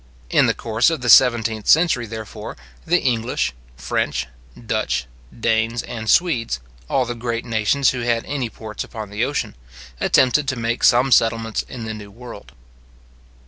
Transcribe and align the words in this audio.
In 0.31 0.47
the 0.47 0.55
course 0.55 0.89
of 0.89 1.01
the 1.01 1.09
seventeenth 1.11 1.67
century, 1.67 2.07
therefore, 2.07 2.57
the 2.87 2.99
English, 3.03 3.53
French, 3.77 4.25
Dutch, 4.59 5.05
Danes, 5.39 5.83
and 5.83 6.09
Swedes, 6.09 6.59
all 6.89 7.05
the 7.05 7.13
great 7.13 7.45
nations 7.45 7.91
who 7.91 7.99
had 7.99 8.25
any 8.25 8.49
ports 8.49 8.83
upon 8.83 9.11
the 9.11 9.23
ocean, 9.23 9.53
attempted 9.99 10.47
to 10.47 10.55
make 10.55 10.83
some 10.83 11.11
settlements 11.11 11.61
in 11.61 11.85
the 11.85 11.93
new 11.93 12.09
world. 12.09 12.53